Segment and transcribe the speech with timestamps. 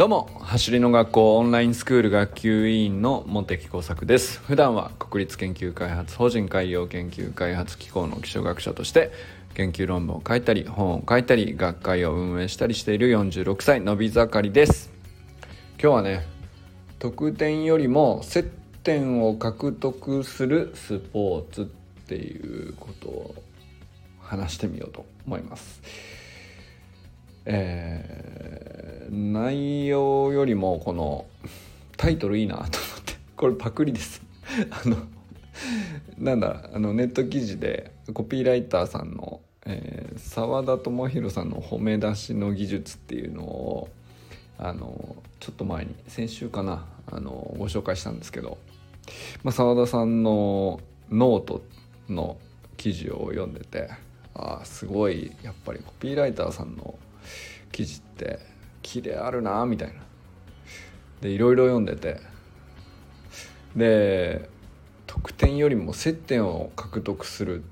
[0.00, 4.40] どうも走りの学校オンラインスクール学級委員の茂木耕作です。
[4.40, 9.12] 普段は国立研究開発法人海洋研究開発機構の気象学者として
[9.52, 14.90] 研究論文を書いたり本を書いたり学会を運営したりしている46歳のび盛りです。
[15.78, 16.26] 今日はね
[16.98, 18.50] 得点よりも接
[18.82, 21.64] 点を獲得するスポーツっ
[22.06, 22.38] てい
[22.70, 23.34] うことを
[24.18, 25.82] 話してみようと思います。
[27.46, 31.26] えー、内容よりもこの
[31.96, 32.68] タイトルいいなと思っ
[33.04, 33.14] て。
[33.36, 34.22] これパクリです。
[34.70, 34.96] あの
[36.18, 39.40] なんだあのネット記事でコピーライターさんの
[40.16, 43.88] 澤、えー、田智弘さんの褒め出しの技術っていうのを
[44.58, 48.58] あのちょっと前に先週かなあのご紹介したんですけど
[49.50, 51.62] 澤、まあ、田さんのノート
[52.08, 52.36] の
[52.76, 53.88] 記事を読んでて
[54.34, 56.98] あすごいやっぱりコピーライターさんの
[57.72, 58.38] 記事って
[58.82, 59.94] 綺麗あるなみたいな。
[61.20, 62.20] でいろいろ読んでて。
[63.76, 64.48] で
[65.06, 67.62] 得点よりも接点を獲得する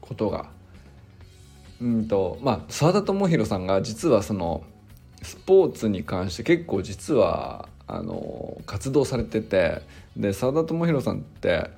[0.00, 0.50] ことが
[1.80, 4.62] うんとまあ澤田智弘さんが実はその
[5.22, 9.82] スポーツに関して結構実はあの活動されてて
[10.16, 11.70] で澤田智弘さんって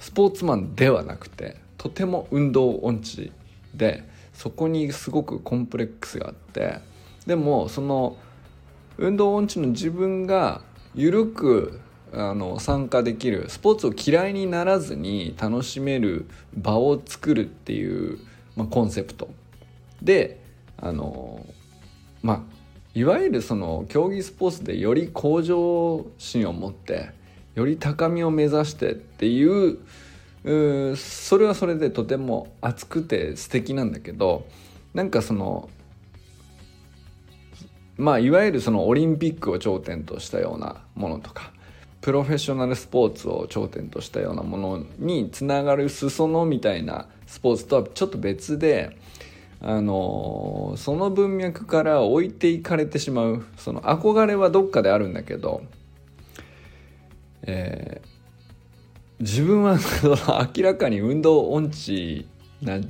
[0.00, 3.32] スポーツマンではなくてとても運動音痴
[3.74, 4.04] で
[4.36, 6.78] そこにすごくコンプレックスがあって
[7.26, 8.16] でもその
[8.98, 10.60] 運動音痴の自分が
[10.94, 11.80] 緩く
[12.12, 18.18] あの参加できるスポーツを嫌いにならずに楽しめる場を作るっていう、
[18.54, 19.28] まあ、コンセプト。
[20.02, 20.40] で
[20.78, 21.44] あの
[22.22, 22.40] まあ
[22.94, 27.10] いわゆるその競技スポーツでより向上心を持って
[27.54, 29.78] より高みを目指してっていう
[30.46, 34.46] うそれはそれでとても熱くて素敵なんだけど
[34.94, 35.68] なんかその
[37.96, 41.52] まあいわゆるそのオリンピックを頂点としたようなものとか
[42.00, 48.96] プロフェッショナルスポーツを頂点としたようなものにつながる裾野みたいなスポーツとはちょっと別で
[49.60, 55.62] あのその文脈から置いていかれてしまうその憧れはどっかであるんだけど、
[57.42, 58.15] えー、
[59.20, 59.78] 自分は
[60.56, 62.26] 明らかに運動音痴
[62.62, 62.80] な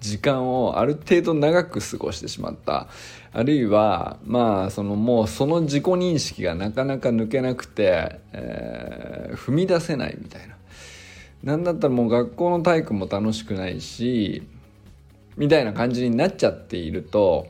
[0.00, 2.86] 時間をある程度長く過ごしてしまった。
[3.32, 10.56] あるいはまあそのもうその自己認識がなかなか抜けなくて、えー、踏み出せないみたいな。
[11.44, 14.42] なんだったらもう学校の体育も楽しくないし
[15.36, 17.46] みたいな感じになっちゃっていると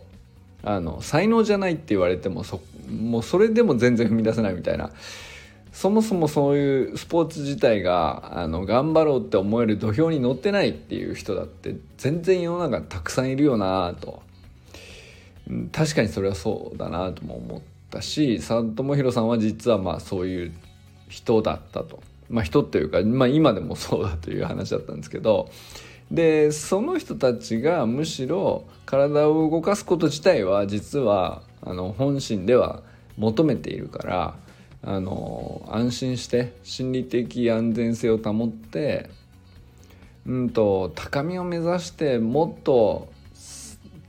[0.63, 4.91] あの才能じゃないって言われてもそもうそれでも全然踏み出せないみたいな。
[5.79, 14.21] そもそもそういうスポーツ自体があの頑張ろうって思える土俵に乗ってないっていう人だって全然世の中たくさんいるよなと
[15.71, 20.53] 確かにそれはそうだなとも思ったし佐藤智弘さんは実はまあそういう
[21.09, 22.03] 人だったと。
[22.29, 25.49] まあ、人っていうか、まあ、今でもそうだという話だったんですけど
[26.11, 32.83] でその人たちがむしろ体を動かすこと自体は実はあの本心では
[33.17, 34.48] 求めているから
[34.83, 39.11] あの安心して心理的安全性を保って
[40.27, 43.13] うんと高みを目指してもっと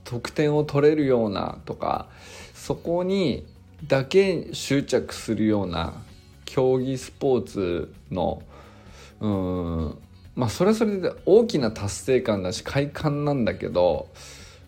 [0.04, 2.06] 得点を取れるようなとか
[2.54, 3.46] そこに
[3.86, 5.94] だけ執着するような
[6.44, 8.42] 競技スポーツの
[9.20, 9.98] うん
[10.34, 14.08] まあそれはそれで大きな達成感だし快感なんだけど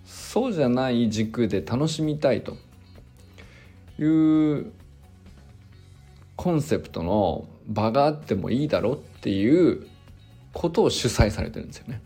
[0.05, 2.57] そうじゃない軸で楽しみたいと
[3.99, 4.05] い
[4.61, 4.73] う
[6.43, 9.87] コンセプトの場があってもいいだろっていう
[10.53, 12.01] ことを主催されてるんですよね。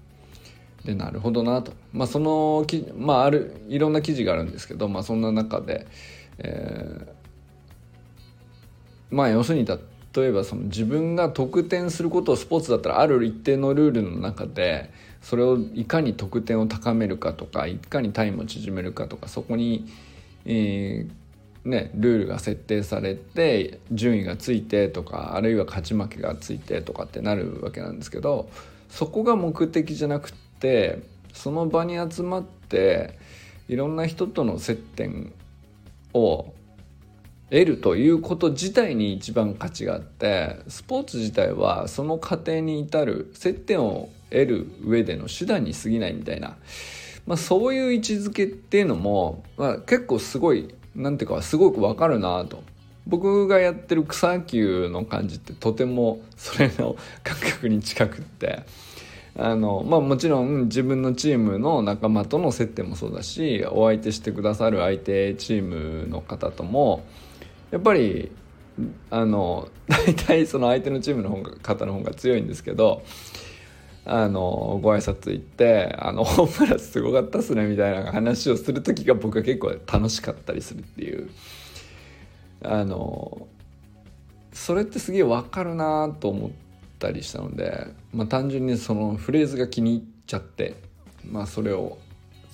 [0.85, 5.87] でなるほどなと、まあ、そのき、まあ、あるいろんな記事があるんですけど、まあ、そんな中で、
[6.37, 9.79] えー、まあ要するに例
[10.23, 14.93] えばその自分が得点することをスポーツだったらある一定のルールの中で
[15.23, 19.87] それをいかに得点を高めるかとかいかにタイムを縮めるかとかそこに、
[20.45, 21.26] えー、
[21.67, 28.49] ね、ルールが設定されて順位がついてとかあるいは勝ち負けがついてとかってなるわけなんですけど
[28.89, 31.01] そこが目的じゃなくって
[31.33, 33.19] その場に集まって
[33.69, 35.33] いろんな人との接点
[36.15, 36.55] を
[37.51, 46.57] 得るということ自体に一番価値があってスポーツ自体はその過程に至る接点を得る上での手段に過ぎないみたいな、
[47.27, 52.63] まあ、そういう位置づけっていうのも、まあ、結構すごいなんていうかすごくわかるなと。
[53.07, 58.65] 僕がやってる草野球の感じってとてもそれの感覚に近くって。
[59.39, 67.05] あのまあもちろん自分のチームの仲間との接点もそうだしお相手してくださる相手チームの方とも
[67.71, 68.33] やっぱり
[69.11, 73.03] あの大体その相手のチームの方が方の方が強いんですけど
[74.07, 81.29] あのご挨拶行って「あのホームランすごかったっすね」みたいな話をする時が僕は結構楽しかったりするっていう。
[82.63, 83.47] あの
[84.53, 86.51] それってすげえ分かるなと思っ
[86.99, 90.75] たりしたので、まあ、単純にそのフレーズが気に入っちゃって、
[91.31, 91.99] まあ、それを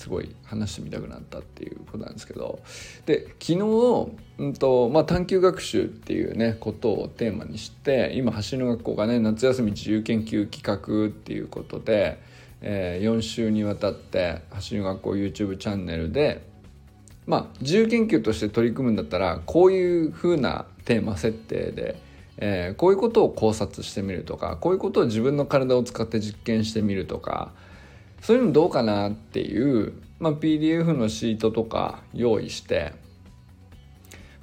[0.03, 2.59] すごい話してみたくなったっていうことなんですけど。
[3.07, 12.21] で昨日、うんとまあ、探究学習っていうねことをテーマにして今走る学校がね夏休み自由研究企画っていうことで、
[12.63, 16.43] えー、4週にわたって走る学校 YouTube チャンネルで
[17.27, 21.97] まあ自由研究として取り組むんだったらこういう風なテーマ設定で、
[22.39, 27.53] えー、こういうことを考察してみるとかこういうことを自分の体を使って実験してみるとか
[28.23, 32.95] そういうのどうかなっていう、まあ、PDF のシートとか用意して、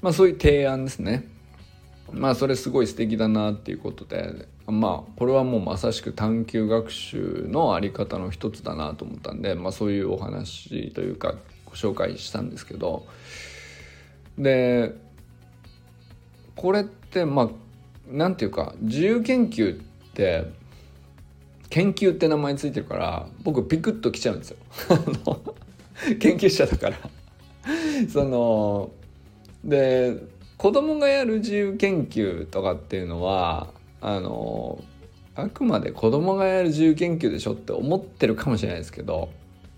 [0.01, 1.27] まあ、そういう提案ですね。
[2.11, 11.35] まあそれすごい素敵だなっていうことでまあこれはもうまさしく探究学習のあり方の一つだなと思ったんで、まあ、そういうお話というか
[11.65, 13.05] ご紹介したんですけど
[14.37, 14.95] で
[16.55, 17.49] これってまあ
[18.11, 19.83] なんていうか自由研究っ
[20.13, 20.51] て
[21.69, 24.57] 研究って名前ついてるから僕ピクッときちゃうんですよ。
[26.19, 26.97] 研究者だから。
[28.11, 28.91] その
[29.63, 30.17] で
[30.57, 33.67] 子供がやる自由研究とかっていうのは
[34.01, 34.83] あの
[35.35, 39.29] あくまで子供がやる自由研究でしょって思ってるかもしれないですけど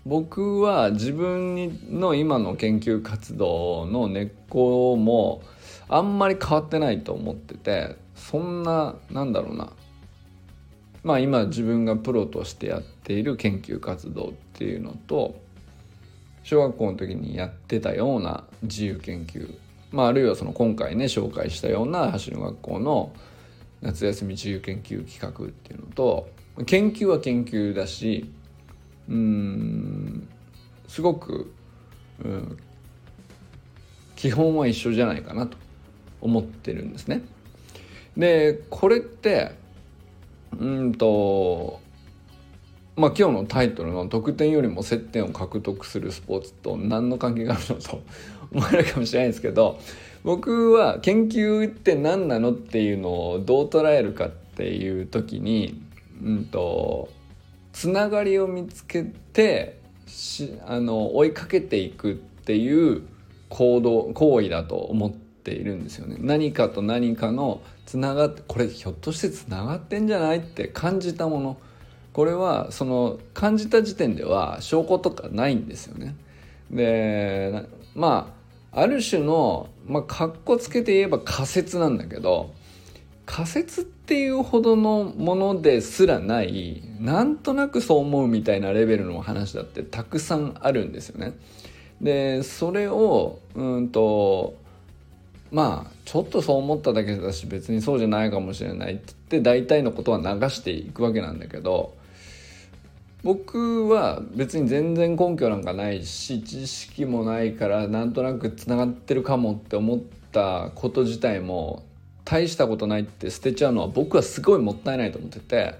[0.04, 5.42] 僕は自分の今の研究活動の根っこも
[5.88, 9.72] あんまり変わってないと思っててそんななんだろうな。
[11.02, 15.34] まあ今自分がプロとしてやっている研究活動っていうのと
[16.44, 19.52] 小学校の時にやってたような自由研究、
[19.90, 23.12] まあ、あるいはその今回ね紹介したような走る学校の
[23.80, 26.28] 夏休み自由研究企画っていうのと
[26.66, 28.30] 研究は研究だし
[29.08, 30.28] うん
[30.86, 31.52] すごく、
[32.24, 32.58] うん、
[34.14, 35.56] 基本は一緒じゃないかなと
[36.20, 37.22] 思ってるんですね。
[38.16, 39.52] でこれって
[40.58, 41.80] うんと
[42.96, 48.02] まあ今日のタイトルの「得点よりも接点を獲得するスポーツ」と何の関係があるのと
[48.52, 49.78] 思われるかもしれないですけど
[50.24, 55.80] 僕は研究って何なのっていうのをどう捉えるかっていう時に
[56.22, 57.08] うんと
[57.72, 63.02] つながりを見つけてしあの追いかけていくっていう
[63.48, 66.16] 行動行為だと思ってているんですよね。
[66.20, 71.56] 何かと何かのつながってこれひょっとしてつながってんじゃないって感じたもの
[72.12, 76.14] これはその感じた時点では証拠とかないんですよね。
[76.70, 78.32] でま
[78.72, 82.52] あある種のまあかっこつけて言えば仮説なんだけど
[83.26, 91.34] 仮説っていうほどのものですらないなんとなくそう思うみたいなレベルの話だってたくさんあるんですよね。
[92.00, 94.54] でそれをうんと
[95.52, 101.94] まあちょっとそう思っただけだし別にそうじゃないかもしれないって言って大体のことは流していくわけなんだけど
[103.22, 110.00] 僕は別に全然根拠なんかないし知識もないからなんとなくつながってるかもって思っ
[110.32, 111.84] たこと自体も
[112.24, 115.74] 大したことないって捨てちゃうのは僕はすごいもったいないと思ってて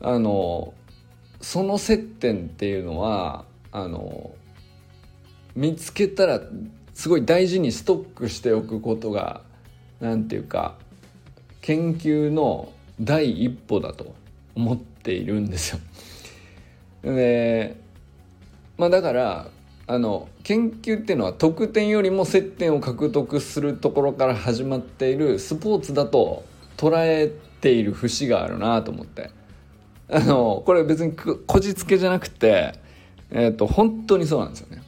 [0.00, 0.72] あの
[1.40, 4.30] その接点っていうのはあの
[5.56, 6.40] 見つけたら
[7.00, 9.40] すごい大事にストックしておくことが
[10.00, 10.74] 何て言うか
[11.62, 14.14] 研究の第一歩だと
[14.54, 15.78] 思っているんですよ。
[17.02, 17.80] で
[18.76, 19.48] まあだから
[19.86, 26.44] あの研究っていうのは得点よりも接点を獲得するところから始まっているスポーツだと
[26.76, 29.30] 捉えている節があるなと思って
[30.10, 32.74] あのこれ別にこじつけじゃなくて、
[33.30, 34.82] えー、と本当にそうなんですよね。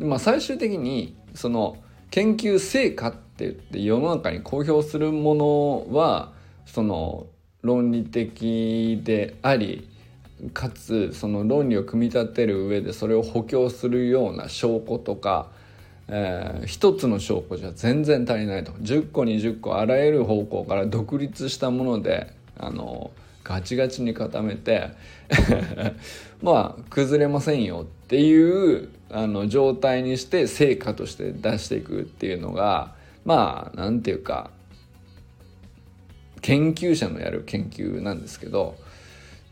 [0.00, 1.76] まあ、最終的にその
[2.10, 6.32] 研究成果って言って世の中に公表するものは
[6.66, 7.26] その
[7.62, 9.88] 論理的であり
[10.54, 15.48] かつその論理を組み立てる上でそれを補強するような証拠とか、
[16.08, 18.72] えー、一つの証拠じゃ全然足りないと。
[18.72, 23.10] 10個20個あらゆる方向から独立したものであの
[23.44, 24.90] ガチガチに固めて
[26.42, 32.92] まあ崩れませんよってていうあの状態にして成果として出していくっていうのが
[33.24, 34.50] まあなんていうか
[36.42, 38.74] 研究者のやる研究なんですけど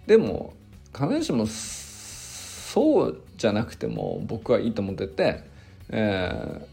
[0.09, 0.55] でも
[0.93, 5.45] 必ずしもそうじゃなくても僕はいいと思ってて、
[5.91, 6.65] えー、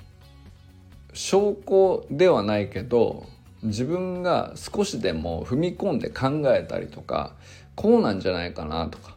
[1.14, 3.28] 証拠ではないけど
[3.62, 7.36] 自分が少しでも踏み込んで考えたりとか
[7.76, 9.15] こうなんじゃないかなとか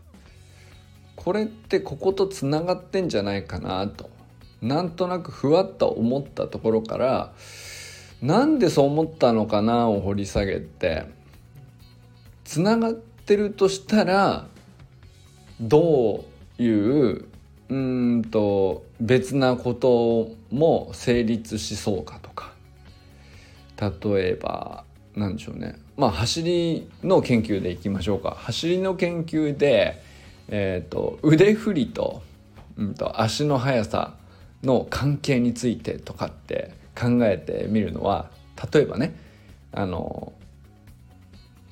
[1.28, 4.08] これってこことつながってんじゃないかなと。
[4.62, 7.34] なんとなくふわっと思ったところから
[8.22, 11.04] なんでそう思ったのかなを掘り下げて
[12.44, 14.46] つながってるとしたら
[15.60, 16.24] ど
[16.58, 17.26] ういう
[17.68, 22.54] うんと別なことも成立しそうかとか。
[23.78, 24.82] 例えば
[25.14, 25.78] 何でしょうね。
[25.98, 28.30] まあ走りの研究でいきましょうか。
[28.30, 30.07] 走りの研究で、
[30.48, 32.22] えーと、腕振りと,、
[32.76, 34.14] うんと足の速さ
[34.62, 38.30] の関係についてとかって考えてみるのは
[38.72, 39.14] 例えばね
[39.72, 40.32] あの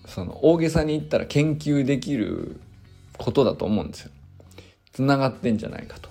[0.07, 2.61] その大げさに言ったら研究できる
[3.19, 4.11] ことだと思うんですよ。
[4.93, 6.09] つながってんじゃないかと。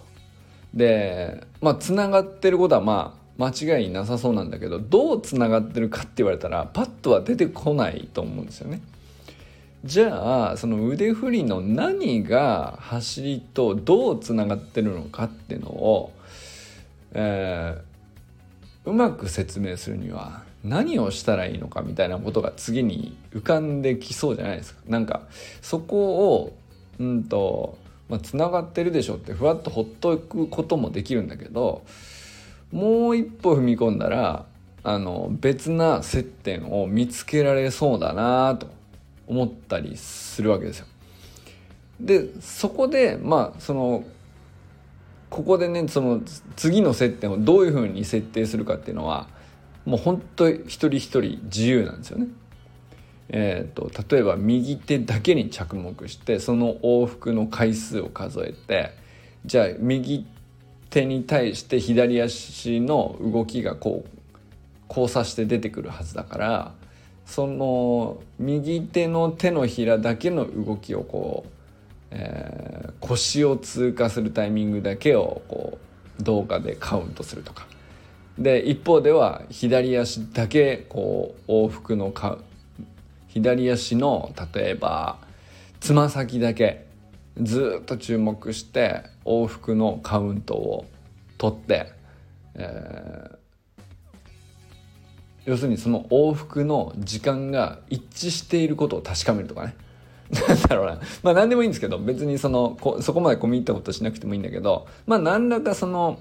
[0.73, 8.81] でまあつながってることはまあ間違いなさそうなんだけどどうつながってるかって言われたらパッとは出てこないと思うんですよね。
[9.85, 16.11] じゃあその腕振りの何が走りとどうつながってるのかっていうのを、
[17.13, 24.81] えー、うまく説明するには何をしたらいいのかみたいなことが次に浮かんできそうじゃないですか。
[24.87, 25.21] なんか
[25.61, 26.57] そこを
[26.99, 27.77] うんと
[28.07, 31.83] まあ、つながってるでしょってふわっとほっとくこともできるんだけど
[32.71, 34.45] もう一歩踏み込んだら
[34.83, 38.67] あの別な接点を見つけられそうだなと
[39.27, 40.87] 思ったりするわけですよ。
[41.99, 44.03] でそこでまあその
[45.29, 46.21] ここでねその
[46.55, 49.27] 次の接点をどういうふうに設定するかっていうのは
[49.85, 52.27] もう本当一人一人自由なんですよね。
[53.29, 58.91] えーと、例えば右手だけに着目してその往復の回数を数えて
[59.45, 60.27] じゃあ右
[60.91, 64.19] 手に対して左足の動きがこう
[64.87, 66.71] 交差して出てくるはずだから
[67.25, 71.49] その右手の手のひらだけの動きをこう、
[72.11, 75.77] えー、腰を通過するタイミングだけをこ
[76.19, 77.67] う動画でカウントするとか。
[78.37, 82.37] で一方では左足だけこう往復のカ
[83.29, 85.19] 左足の例えば
[85.79, 86.85] つま先だけ
[87.41, 90.85] ずっと注目して往復のカウントを
[91.37, 91.91] 取って、
[92.55, 93.37] えー、
[95.45, 99.75] 要するにその往復の時間が一致していることを確かめるとかね。
[100.47, 100.99] なんだろうな。
[101.21, 106.17] まあ何でもいいんですけど、別にその、こそこまで込み入ったことしなくてもいいんだけど、まあ何らかその、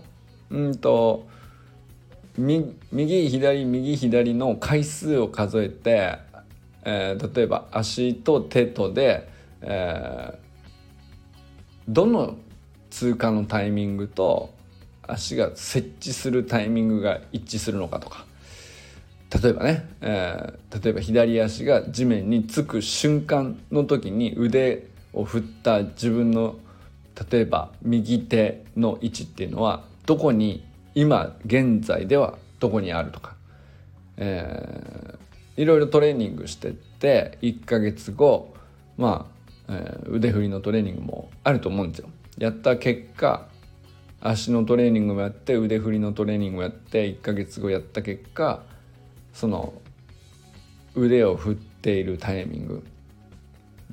[0.51, 1.27] うんと、
[2.37, 6.19] 右、左、右、左の回数を数えて、
[6.85, 9.29] えー、例えば足と手とで、
[9.63, 10.37] えー、
[11.89, 12.37] どの
[12.91, 14.53] 通過のタイミングと
[15.03, 18.27] 足が設置するタイミングが一致するのかとか
[19.43, 26.57] 例えばね、えー、例えば左足が地面につく瞬間の時に腕を振った自分の
[27.31, 30.65] 例えば右手の位置っていうのはどこに
[30.95, 33.35] 今現在ではどこにあるとか、
[34.17, 35.19] え
[35.57, 38.55] いろいろトレーニングしてって1ヶ月後
[38.97, 39.29] ま
[39.69, 42.09] あ、えー、腕振りのトレーニングもあると思うんですよ。
[42.39, 43.47] やった結果
[44.21, 48.63] 足のトレーニングもやって腕振りのトレーニングもやって1ヶ月後やった結果
[49.35, 49.75] その
[50.95, 52.87] 腕を振っているタイミング。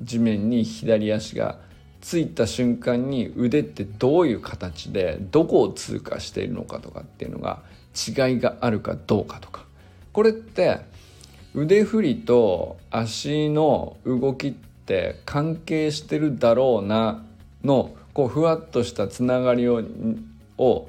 [0.00, 1.58] 地面に左足が
[2.00, 7.62] ついた瞬間に腕ってどういう形でどこを通過しているのかとかっていうのが
[7.94, 9.64] 違いがあるかどうかとか。
[10.12, 10.80] これって
[11.54, 17.22] 腕振りと足の動きって関係してるだろうな
[17.62, 19.82] のこうふわっとしたつながりを
[20.58, 20.88] を、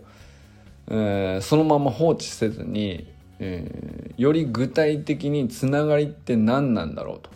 [0.90, 3.08] えー、そのまま放置せずに、
[3.40, 7.30] えー、より具体的につながりって何なんだろうと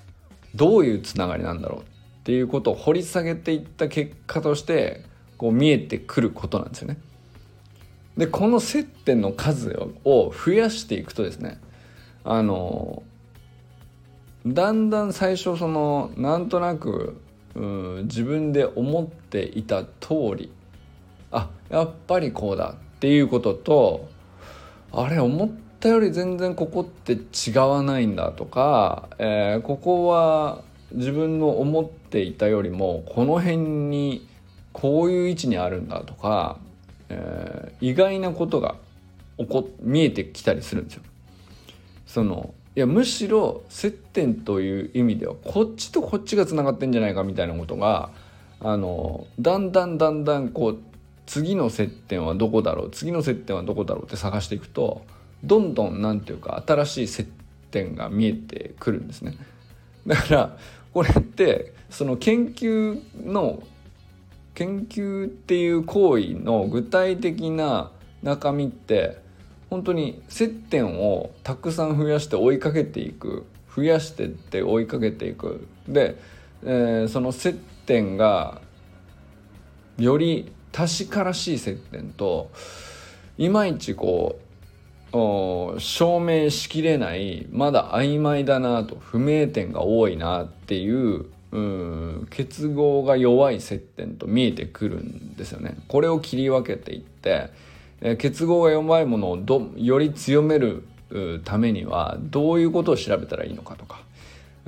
[0.55, 1.83] どういうつながりなんだろうっ
[2.23, 5.03] ていうことを掘り下げていった結果として
[5.37, 6.97] こう見えてくることなんですよね。
[8.17, 11.59] でこの接点の数を増やしていくとですね
[12.23, 13.03] あの
[14.45, 17.21] だんだん最初そのなんとなく
[18.03, 20.51] 自分で思っていた通り
[21.31, 24.09] あやっぱりこうだっていうことと
[24.91, 34.27] あれ思ったより全然ここって違わないんだとか、えー、ここは自分の思っていたよりもこの辺に
[34.73, 36.57] こういう位置にあるんだとか、
[37.09, 38.75] えー、意外なことが
[39.37, 41.03] 起こ見えてきたりするんですよ。
[42.05, 48.11] そのいやむしろ接点という意味ではこっちとこっちがつながってんじゃないかみたいなことが
[48.59, 50.77] あのだんだんだんだんこう
[51.25, 55.01] 次の接点はどこだろう次の接点はどこだろうって探していくと
[55.43, 57.29] どんどん何て言うか新しい接
[57.71, 59.35] 点が見えてくるんですね。
[60.05, 60.57] だから
[60.93, 63.63] これってその研究の
[64.55, 67.91] 研究っていう行為の具体的な
[68.23, 69.19] 中身って
[69.69, 76.17] 本当に接点をたくさん増やして追いかけていく増やしてって追いかけていくで、
[76.63, 77.53] えー、その接
[77.85, 78.61] 点が
[79.99, 82.49] より確からしい接点と
[83.37, 84.46] いまいちこう
[85.79, 95.77] 証明しきれないまだ曖昧だなと不明点が多いなっていううん結合が弱い接点と見えてくるんですよね。
[95.87, 97.49] これを切り分けていって、
[98.01, 100.83] え、結合が弱いものをどより強める
[101.45, 104.01] ためにはどういうことを調べたらいいのかとか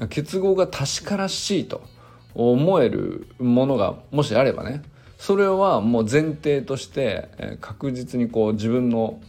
[0.10, 1.82] 結合が確からしいと
[2.34, 4.82] 思えるものがもしあればね
[5.20, 7.28] それはもう前提として
[7.60, 9.20] 確実にこう自分の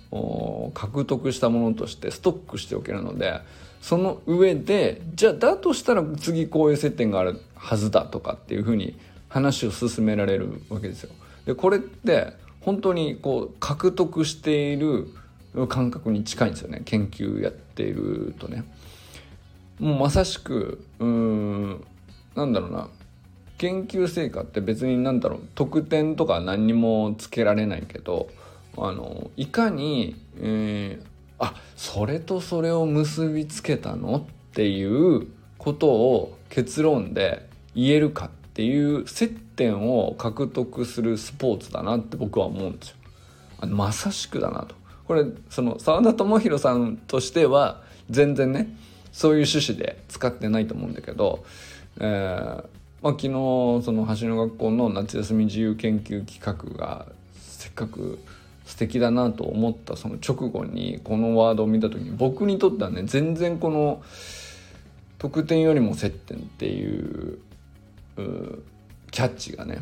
[0.72, 3.40] 獲得したものとしてストックしておけるので
[3.82, 8.96] その上でじゃあだとしたら次こういう接点があるはずだとかっていうふうに
[9.28, 11.10] 話を進められるわけですよ。
[11.44, 15.08] でこれって本当にこう獲得している
[15.68, 18.64] 感覚に近いんですよね研究やっているとね。
[19.80, 21.84] もうまさしくうん
[22.36, 22.88] なんだろうな
[23.60, 28.30] 研究成果って別に何だろう得点とか何にもつけられないけど
[28.78, 31.04] あのいかに、えー、
[31.38, 35.26] あそれとそれを結びつけたのっていう
[35.58, 42.96] ことを結論で言えるかっていう接点を獲得するスポーツだなって僕は思うんですよ。
[43.60, 44.74] あのまさしくだなと。
[45.06, 48.74] これその澤田智弘さんとしては全然ね
[49.12, 51.44] そういう趣旨で使ってないと思うんだけど、
[52.00, 52.64] えー、
[53.02, 58.18] まあ、昨日その橋の学校の夏休み自由研究企画がせっかく
[58.66, 64.02] 素敵だなと思ったその直後にこのワードを見た時に僕にとってはね全然この
[65.18, 67.38] 得点よりも接点っていう
[69.10, 69.80] キャッチがね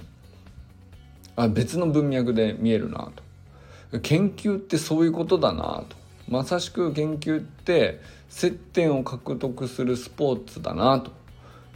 [1.37, 3.99] あ別の文脈で見えるなと。
[4.01, 5.97] 研究ってそういうことだなと。
[6.29, 11.11] まさしく研究って接点を獲得するスポーツだなと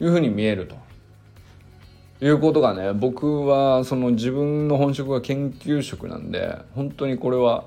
[0.00, 0.76] いうふうに見えると。
[2.22, 7.64] いうことがね僕はその自分の本職が研究職なんで本当にこれは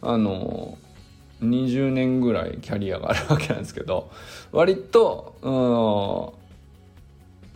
[0.00, 0.78] あの
[1.42, 4.10] 20年ぐらいキャリアがあるわけなんですけど
[4.52, 6.38] 割と、うん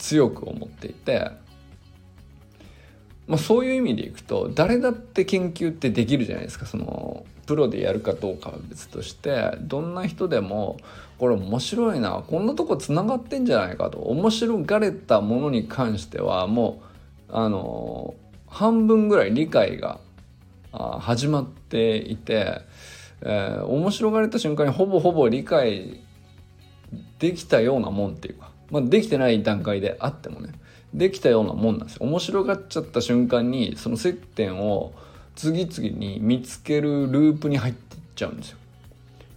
[0.03, 1.31] 強く思っていて、
[3.29, 10.79] まあ、そういう意味でいくと誰だって研究ってできるじゃないですかそのプロでやるかどうかは別としてどんな人でも
[11.19, 16.81] これ面白いなこんなとこつながってんじゃないかと面白がれたものに関してはも
[17.29, 18.15] うあの
[18.47, 20.01] 半分ぐらい理解が
[20.73, 22.63] 始まっていて、
[23.21, 26.01] えー、面白がれた瞬間にほぼほぼ理解
[27.19, 30.55] できたようなもんっていうか、まあ、できてない段階であってもね
[30.95, 32.07] できたようなもんなんですよ。
[32.07, 34.95] 面白がっちゃった瞬間にその接点を
[35.35, 38.59] 次々に見つけるループに入っていっちゃうんですよ。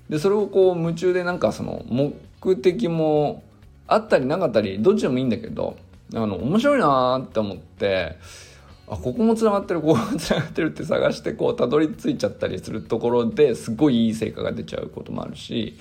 [0.10, 3.44] でそれをこう夢中でなんかその目的も
[3.88, 5.78] あったりなかったりどっちでもいいんだけど
[6.14, 8.18] あの面白いなって思って
[8.88, 15.78] あここもつながってるここもつながってるって探してこうたどり着いちゃったりするところですごいいい成果が出ちゃうこともあるし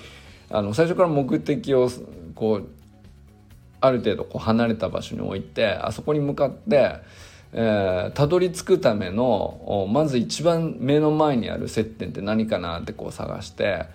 [0.50, 1.90] あの最初から目的を
[2.35, 2.68] こう
[3.81, 6.96] ある程度こう離れた場所に置いてあそこに向かって
[7.57, 13.87] えー、たどり着くためのまず一番目の前にある接点って何かなってこう探して、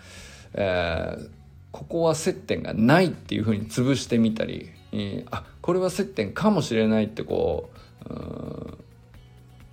[0.53, 1.29] えー、
[1.71, 7.69] ここは接点がないっていうふうに潰してみたり、えー、あこれは接点かもしれないってこ
[8.09, 8.77] うう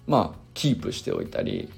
[0.09, 1.71] まあキープしておいたり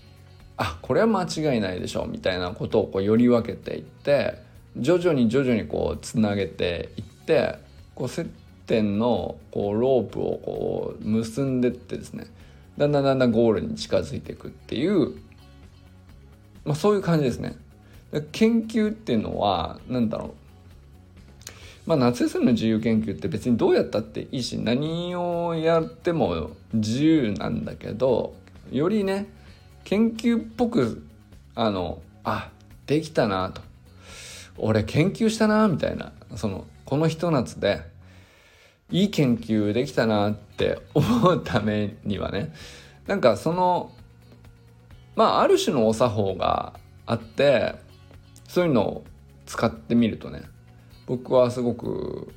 [0.56, 4.38] あこれは間違いないでしょみたいなことをこうより分けていって
[4.78, 7.58] 徐々に徐々にこうつなげていって
[7.94, 8.30] こう接
[8.68, 12.26] 点のこうロープをこう結んでってですね
[12.76, 15.14] だんだんだんだんゴールに近づいていくっていう、
[16.64, 17.56] まあ、そういう感じですね。
[18.30, 20.30] 研究っていうのは何だろう
[21.84, 28.34] まあ、夏休みの自由研究って別にどうやったっていいし何をやっても自由なんだけど
[28.70, 29.26] よりね
[29.84, 31.02] 研究っぽく
[31.54, 32.50] あのあ
[32.86, 33.62] できたなと
[34.58, 37.82] 俺研究したなみたいなそのこのひと夏で
[38.90, 42.52] いい研究できたなって思うためにはね
[43.06, 43.92] なんかその
[45.16, 46.74] まあある種のお作法が
[47.06, 47.74] あって
[48.48, 49.04] そういうのを
[49.46, 50.42] 使ってみるとね
[51.06, 52.32] 僕はすごく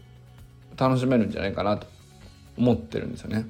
[0.77, 1.87] 楽しめるんじゃないかなと
[2.57, 3.45] 思ってるんですよね。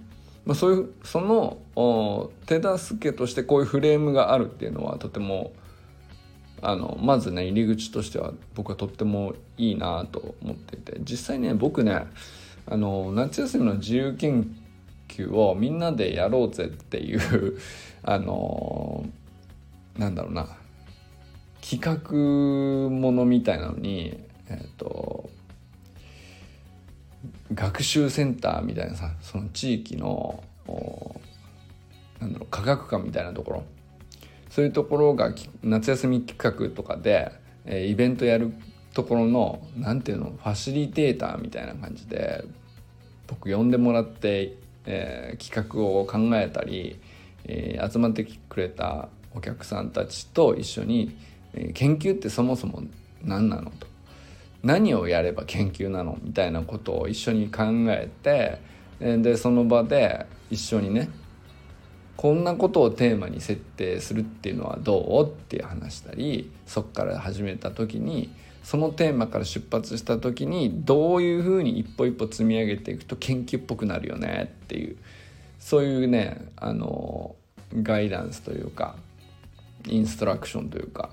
[0.46, 5.54] まあ、そういうその手助けとしてこういうフレームがあるっていうのはとても
[6.64, 12.08] あのまずね入り口としては僕はとってもいいなと思っていて実際ね僕ね
[12.72, 14.50] あの夏休みの自由研
[15.10, 17.60] 究をみんなでやろうぜっていう
[18.02, 19.06] あの
[19.98, 20.48] なんだろうな。
[21.62, 25.30] 企画ものみたいなのにえっ、ー、と
[27.54, 30.42] 学習センターみたいなさその地域の
[32.22, 33.64] なんだろう科学館みたいなところ。
[34.50, 37.32] そういうところが夏休み企画とかで、
[37.66, 38.54] えー、イベントやる
[38.94, 42.44] ところの何ていうのファシリテーターみたいな感じで
[43.32, 47.00] 僕呼んでもらって、えー、企画を考えたり、
[47.46, 51.18] えー、集まってくれたお客さんたちと一緒に、
[51.54, 52.84] えー、研究ってそもそも
[53.24, 53.88] 何なのと。
[54.64, 58.60] 何をやれば研究なのみたいなことを一緒に考えて
[59.00, 61.10] でその場で一緒にね
[62.16, 65.26] こんなことをテーマに設定するっていうのはどう？
[65.26, 68.30] っていう話したりそっから始めた時に
[68.64, 74.98] そのテーマから出発した時にどういうふうに一歩一歩積み上げていくと研究っぽくなるよねっていう
[75.60, 77.36] そういうねあの
[77.82, 78.96] ガイダンスというか
[79.88, 81.10] インストラクションというか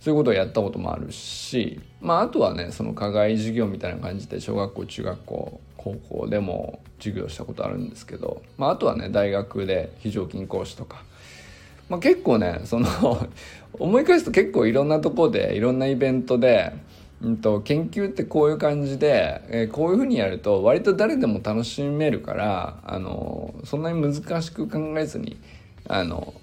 [0.00, 11.02] そういうことをやったこともあるし、まあ、あとはねその課外授業みたいな感じで小学校中学校高校でも授業したことあるんですけど、まあ、あとはね大学で非常勤講師とか、
[11.88, 12.86] まあ、結構ねその
[13.74, 16.72] 思い返すと結構いろんなとこでいろんなイベントで、
[17.22, 25.38] うんと、研究ってこういう感じで、えー、こういうふうにやると割と誰でも楽しめるからあのそんなに難しく考えずに
[25.88, 26.34] あの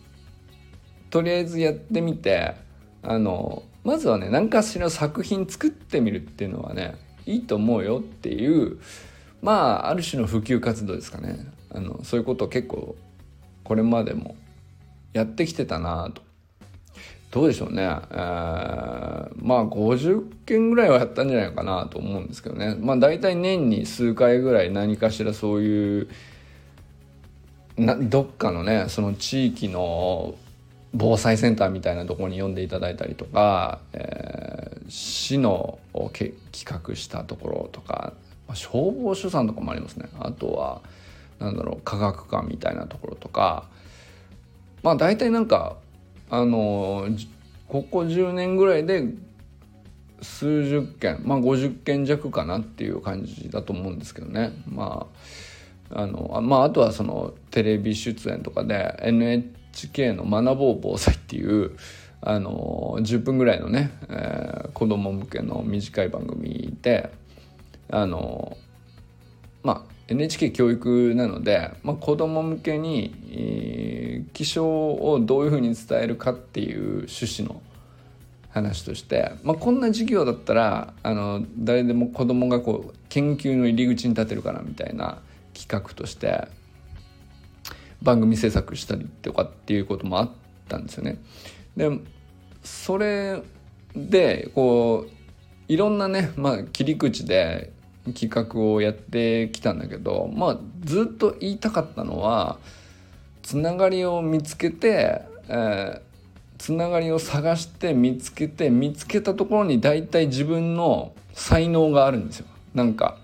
[1.09, 2.55] とりあえずやってみて
[3.03, 8.79] あのまずはね何かしら作品作ってみるっていうのはねいいと思うよっていう
[9.41, 11.47] まあある種の普及活動ですかね。
[11.69, 12.95] あのそういうことを結構
[13.63, 14.35] これまでも
[15.13, 16.26] やってきてたなと。
[17.31, 22.75] どうでしょうね、えー、まあ50件ぐらいはやったんじゃないかなと思うんですけどね。
[22.79, 26.07] まあ大体年に数回ぐらい何かしらそういう
[27.77, 30.35] などっかのねその地域の
[30.93, 38.13] 防災センターみたいなところに呼んでいただいたりとか、えー、市の企画したところとか
[38.47, 40.09] まあ、消防署さんとかもありますね。
[40.19, 40.81] あとは
[41.39, 43.65] なんだろう科学館みたいなところとか
[44.81, 45.75] まあ大体なんか
[46.29, 47.07] あの
[47.67, 49.05] ここ10年ぐらいで
[50.21, 54.51] 数十件まあ50件弱かなっていう感じだと思うんですけどね。
[54.67, 55.07] ま
[55.91, 61.71] ああのまああとはそのテレビ出演とかで NHK の「学ぼう防災」っていう
[62.21, 67.09] あの10分ぐらいのね、えー、子供向けの短い番組で
[67.89, 68.57] あの
[69.63, 77.61] まあ NHK 教育なので、まあ、子ども向けに、えー、気象をどういうふうに伝えるかっていう趣旨の
[78.49, 85.19] 話として、まあ、こんな授業だったらあの誰でも子どもがこう研究の入り口に立てるかなみたいな
[85.53, 86.47] 企画として
[88.01, 90.31] 番組制作したりとかっていうこともあっ
[90.69, 91.17] たんですよね。
[91.75, 91.89] で
[92.63, 93.41] それ
[93.95, 95.11] でこう
[95.67, 97.71] いろんなね、まあ、切り口で
[98.13, 102.57] 企画をやってきたんだけど、まあ、ずっと言いたかったのは
[103.43, 106.01] つながりを見つけて、えー、
[106.57, 112.47] つながりを探して見つけて見つけたところに大体自分の才能があるんですよ。
[112.73, 113.17] なんか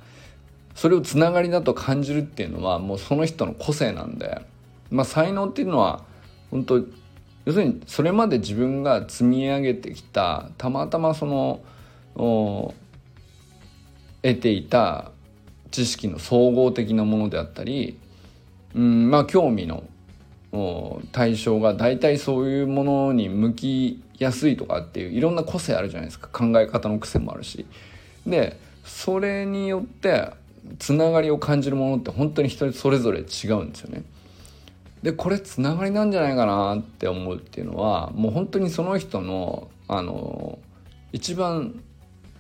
[0.76, 4.42] それをつながりだと感じるっていうのはもうその人の個性なんで、
[4.90, 6.04] まあ、才能っていうのは
[6.52, 6.78] 本当
[7.46, 11.62] 要するにそれまで自分が積み上げてきたたまたまその
[14.24, 15.12] 得ていた
[15.70, 18.00] 知識の総合的なものであったり、
[18.74, 19.84] うん、まあ興味の
[21.12, 27.66] 対象が大体そういうものに向きやすいとかっていういろんな個性あるじゃないですか考え方の癖もあるし
[28.26, 30.32] でそれによって
[30.80, 34.04] つながりを感じるものって本当に人それぞれ違うんですよね。
[35.02, 40.60] でこれつながりなんじゃないかなって思うっていうのはもう本当にその人のあの
[41.12, 41.84] 一番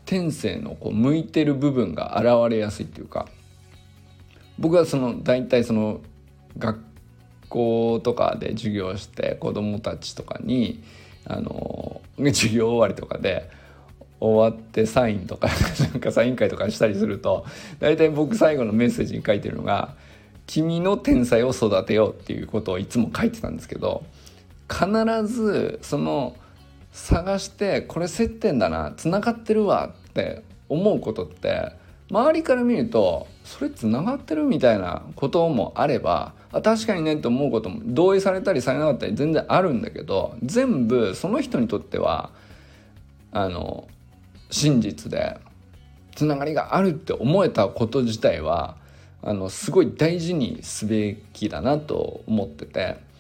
[0.06, 3.28] 天性のこう向いてる部分が現れやすいっていうか
[4.60, 6.02] 僕はその大体その
[6.58, 6.80] 学
[7.50, 10.84] 校とかで授業して子どもたちとかに
[11.26, 13.50] あの 授業終わりとかで
[14.20, 15.50] 終わってサインとか
[15.92, 17.46] なんかサイン会とかしたりすると
[17.80, 19.96] 大体僕最後のメッセージに書いてるのが
[20.48, 24.04] 「君の天才を育てよう」っていうことをいつも書いてたんですけど
[24.70, 24.88] 必
[25.28, 26.36] ずその
[26.94, 31.74] 探してこれ接点だなつながってるわって思うことって
[32.10, 42.30] 周りから見るとそれつながってるみたいなこともあればあ確かにねって思うことも同意されたりされなかったり全然あるんだけど全部その人にとっては
[43.32, 43.88] あの
[44.52, 45.38] 真実で
[46.16, 48.78] つながりがあるって思えたこと自体は
[49.24, 53.13] あのすごい大事にすべきだなと思ってて。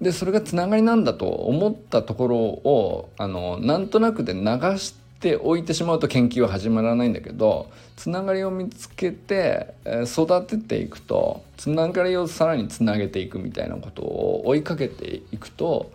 [0.00, 4.40] でそれがつながりなんだと思ったところをあのなんとなくで流
[4.78, 15.90] しておいてしまうと研究は始まらないんだけどつながりを見つけて、育てていくとつながりをさらにつなげていくみたいなことを追いかけていくと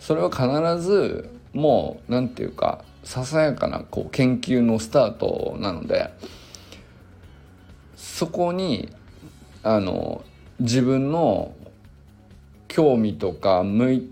[0.00, 6.10] それは必ずもう何て言うかささやかなこう研究のスタートなので
[7.96, 8.88] そこに
[9.62, 10.24] あの
[10.58, 11.54] 自分の
[12.72, 14.10] 興味とか向い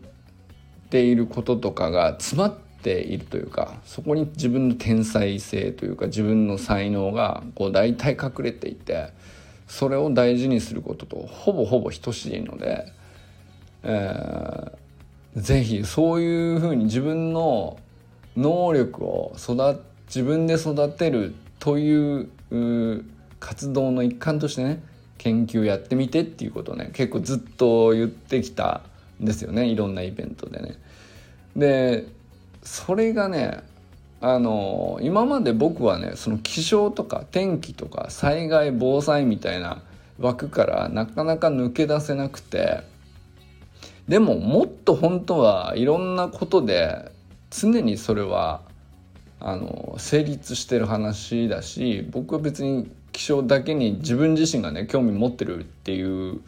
[0.90, 9.14] ていることとかが詰まっているというかそこに自分の天才性というか自分の才能がこう大体隠れていて
[9.66, 12.92] それを大事にすることとほぼほぼ等しいので、
[13.82, 17.78] えー、ぜひそういうふうに自分の
[18.36, 22.28] 能力を育自分で育てるという
[23.38, 24.82] 活動の一環としてね
[25.20, 28.80] 研究やってみてっていうことをね結構ずっと言ってきた
[29.22, 30.78] んですよねいろんなイベントでね。
[31.54, 32.06] で
[32.62, 33.62] それがね
[34.22, 39.82] あの今まで僕はねその気象とか天気とか災害防災みたいな
[40.18, 42.82] 枠からなかなか抜け出せなくて
[44.08, 47.12] でももっと本当はいろんなことで
[47.50, 48.62] 常にそれは
[49.38, 56.40] あの成立してる話だし僕は別に気象だけに自分自身がね興味持ってるっていう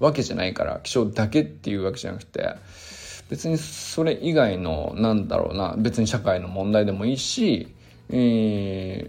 [0.00, 2.56] わけじゃないから気象だけっていうわけじゃなくて
[3.28, 7.68] 別にそれ以外のなんだろうな別に社会の問題でもいいし、
[8.10, 9.08] え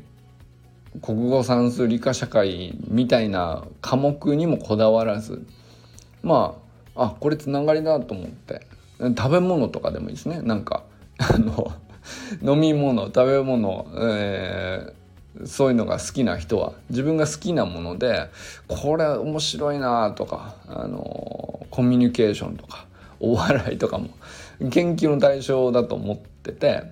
[0.96, 5.44] ー、国語算数理科社会みたいな科目にもこだわらず
[6.22, 6.56] ま
[6.94, 8.62] ああこれつながりだと思って
[9.00, 10.44] 食べ物とかでもいいですね。
[10.44, 10.84] なんか
[11.18, 11.72] あの
[12.44, 15.07] 飲み物食べ物、えー、
[15.46, 18.30] そういうのが好きな人は自分が好きなもので
[18.68, 22.86] これ面白いなとかあのコミュニケーションとか
[23.20, 24.10] お笑いとかも
[24.72, 26.84] 研究の対象だと思ってて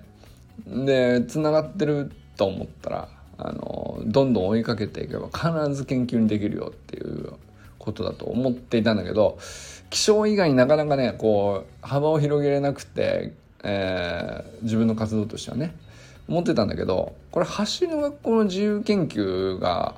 [0.66, 7.32] でつながってると思ったらあのどんどん追いかけていけば必ず研究にできるよっていう
[7.78, 9.38] ことだと思っていたんだけど
[9.90, 13.32] 気象以外になかなかねこう幅を広げれなくて
[13.68, 15.74] えー、自分の活動としてはね
[16.28, 19.94] 思ってたんだけどこれ走の学校の自由研究が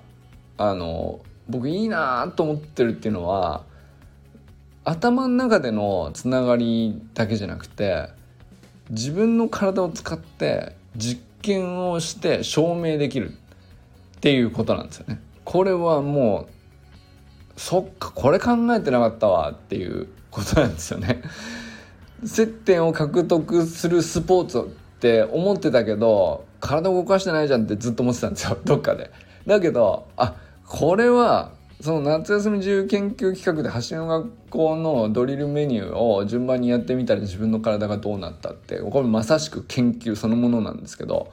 [0.56, 3.62] あの僕いいなと思ってるっていうのは
[4.84, 8.08] 頭の中でのつながりだけじゃなくて
[8.90, 15.20] 自分の体を使って実験をして証明できるっていうことなんですよね。
[15.44, 16.48] これはも
[17.56, 21.22] うそっかこれ考えてなかったわっていうことなんですよね。
[22.24, 29.12] 接点を獲得するスポーツって思ってたけど体動かしてないじゃんってずっと思ってたんですよ どっかで。
[29.46, 30.34] だけどあ
[30.66, 41.30] これはその夏休み自由研究企画で橋の学校のドリルメニューを順番にやってみたら自分の体がどうなったってこれまさしく研究そのものなんですけど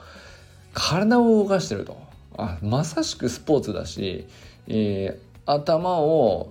[0.73, 1.97] 体を動かしてると
[2.37, 4.27] あまさしくスポーツだし、
[4.67, 6.49] えー、頭を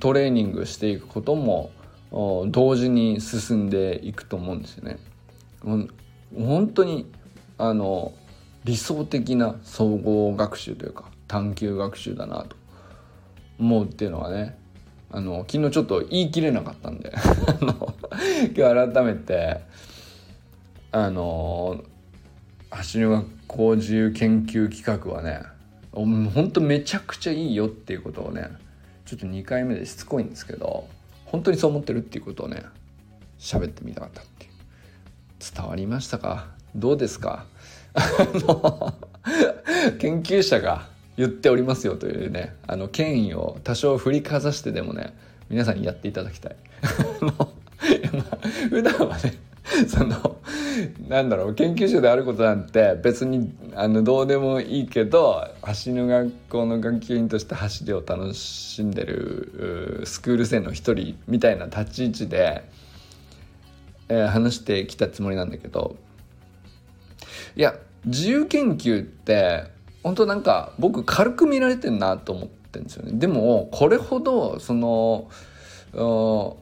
[0.00, 1.70] トレーニングしていくことも
[2.46, 4.98] 同時に進んでいくと思うんですよね。
[6.38, 7.10] 本当に
[7.58, 8.12] あの
[8.64, 12.56] 理想的な総合学習というか探究学習だなと。
[13.58, 14.56] 思うっていうのはね
[15.10, 17.12] あの昨日ちょっと言い切れなかったんで。
[18.56, 19.60] 今日改めて
[20.92, 21.82] あの
[22.92, 25.42] 橋の学校自由研究企画はね
[25.92, 28.48] 本当めちゃくちゃいいよっていうことをね
[29.04, 30.88] ちょっと2回目でしつこいんですけど
[31.24, 32.62] 本当にそう思ってるっていうことをね
[33.38, 34.22] 喋ってみたかった。
[35.54, 36.46] 伝わりましたか？
[36.74, 37.44] どうですか？
[39.98, 45.14] 研究者が言っておりますよというねあの権威を多少振りかざしてでもね
[45.48, 46.56] 皆さんにやっていただきたい。
[48.70, 49.34] 普段はね
[49.88, 50.36] その
[51.08, 62.64] なんだろう研究者であることなんて別にあのどうでもいいけど走の学校の学級委員として走りを楽しんでるスクール生の一人みたいな立ち位置で、
[64.08, 65.96] えー、話してきたつもりなんだけど
[67.56, 69.64] いや自由研究って
[70.02, 73.12] 本当なんか僕軽く見られてんなと思ってんですよね。
[73.14, 75.28] でもこれほどその
[75.92, 76.58] 子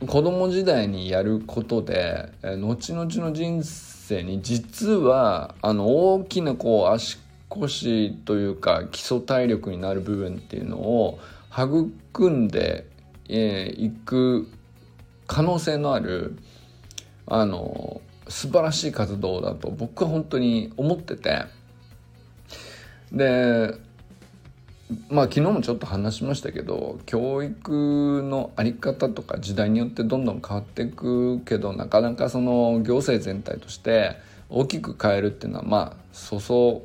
[0.00, 7.18] 供時代にやることで後々の人生に実はあの大きなこう足
[7.48, 11.20] 腰というか基礎体力になる部分っていうのを
[11.52, 12.86] 育んで
[13.28, 14.48] い、えー、く
[15.26, 16.36] 可能性のある
[17.26, 21.44] あの素晴らしい活動だと僕は本当に思ってて。
[23.12, 23.74] で
[25.08, 34.16] まあ昨日もちょっと話しましたけど教育の在り方とか時代によってどんどん変わっていくけどなかなかその行政全体として
[34.50, 36.82] 大きく変えるっていうのはまあそうそ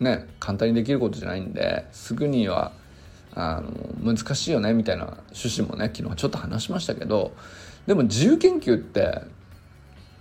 [0.00, 2.72] うね簡単にできることじゃないんですぐには
[3.34, 7.32] あの難しいよねみたいな趣旨もね昨日ちょっと話しましたけど
[7.86, 9.22] でも自由研究って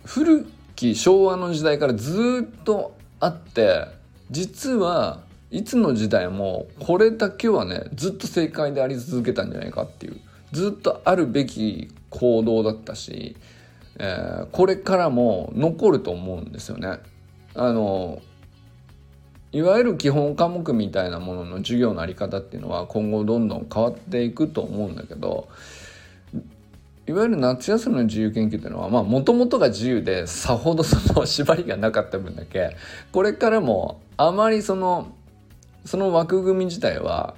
[0.05, 0.45] 古
[0.75, 3.85] き昭和の時代からずっとあって
[4.31, 5.21] 実は
[5.51, 10.19] いつの時代もこれだけはねずっと正解であり続けたんじゃないかっていう
[10.51, 13.35] ずっとあるべき行動だったし、
[13.99, 16.99] えー、これからも残ると思うんですよね。
[17.53, 18.21] あの
[19.53, 25.49] いわゆる基本科目みたいなものの授業のあり方っていうのは今後どんどん変わっていくと思うんだけど
[27.11, 32.77] いわゆる夏休みの自由研究っていうのはもともとが自由でさほどその 縛りがなかった分だけ
[33.11, 35.11] これからもあまりその
[35.83, 37.35] その枠組み自体は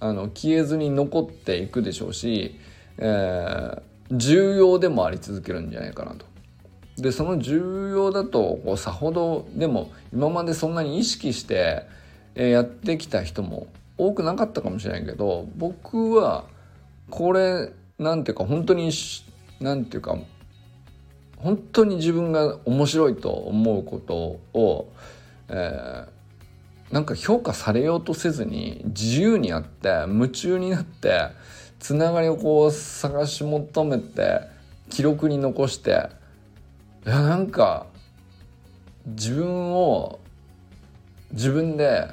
[0.00, 2.58] あの消えずに残っていくでしょうし、
[2.96, 3.82] えー、
[4.16, 6.24] 重要でもあり続けるんじゃないかなと。
[6.96, 11.84] でその重要だとこうさほどでも今までそんなに意識して、
[12.34, 13.66] え、やってきた人も
[13.98, 16.44] 多くなかったかもしれないけど僕は
[17.10, 18.90] これなんていうか本当に
[19.60, 20.16] なんていうか
[21.36, 24.90] 本当に自分が面白いと思うことを、
[25.48, 31.28] えー、なんか評価されようとせずに自由にやって夢中になって
[31.78, 34.40] つながりをこう探し求めて
[34.88, 36.08] 記録に残して
[37.06, 37.86] いやなんか
[39.06, 40.20] 自分を
[41.32, 42.08] 自分で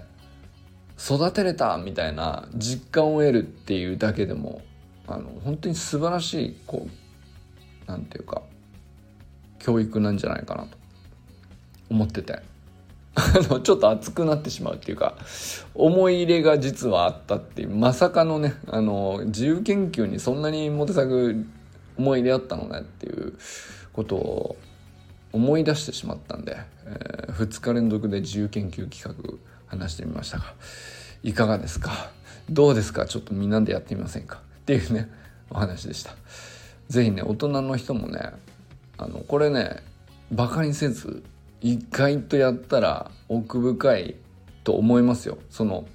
[1.00, 4.62] 育てれたみたいな実感を得るっていうだけでも
[5.08, 6.88] あの本当に素晴らしいこ
[7.88, 8.42] うなんていうか
[9.60, 10.78] 教育なんじゃないかなと
[11.90, 12.42] 思ってて。
[13.64, 15.18] ちょっと熱くなってしまうっていうか
[15.74, 21.44] 思い入れが実はあったっていうまさかのねあの自由研究にそんなにモテ作
[21.98, 23.34] 思い入れあったのねっていう
[23.92, 24.58] ことを
[25.34, 29.34] 思い出してしまったんで、えー、2日連続で自由研究企画
[29.66, 30.54] 話してみましたが
[31.24, 32.12] いかがですか？
[32.52, 33.08] どうですか？
[33.08, 34.42] ちょっとみんなでやってみませんか？
[34.68, 35.10] っていうね
[35.50, 36.14] お話でした。
[36.90, 38.20] 是非ね大人の人もね
[38.98, 39.78] あのこれね
[40.30, 41.24] バカにせず
[41.62, 44.16] 意外とやったら奥深い
[44.66, 45.88] と思いますよその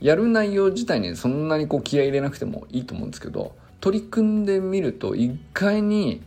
[0.00, 6.22] やる内容自体にそんなにこう気合い入れなくてもいいと思うんですけど取り組んでみると意外に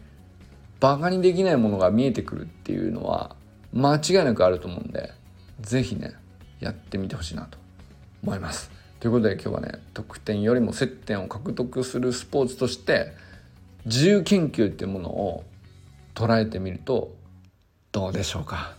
[0.79, 3.35] バカにできないものが見えてくるっていうのは
[3.73, 5.11] 間違いなくあると思うんで
[5.59, 6.13] 是非ね
[6.61, 7.57] やってみてほしいなと
[8.23, 8.72] 思います。
[9.03, 13.11] ということで今日はね得点よりも接点を獲得するスポーツとして
[13.83, 15.43] 自由研究っていうものを
[16.15, 17.13] 捉えてみると
[17.91, 18.75] どうでしょうか。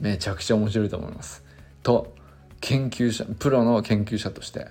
[0.00, 1.44] めちゃくちゃ面白いと思います。
[1.84, 2.12] と
[2.60, 4.66] 研究者プロの研究者として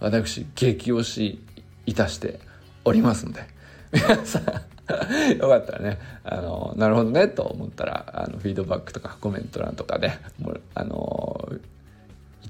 [0.00, 1.42] 私激推し
[1.86, 2.38] いたして
[2.84, 3.46] おりますので
[3.90, 4.42] 皆さん
[5.40, 11.58] よかったらねあのなるほどねと思ったらあのフィードバックとかコメント欄とかでもあの言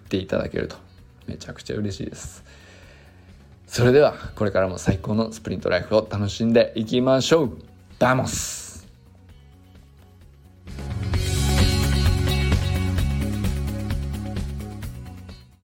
[0.00, 0.74] っていただけると
[1.26, 2.44] めちゃくちゃ嬉しいです。
[3.66, 7.58] それではこれからも最高のスプリントライフを楽しんでいきましょう。
[7.98, 8.61] Vamos!